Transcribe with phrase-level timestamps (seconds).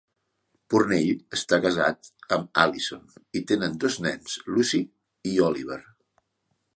[0.73, 3.03] Purnell està casat amb Alison
[3.41, 4.81] i tenen dos nens, Lucy
[5.33, 5.81] i Oliver.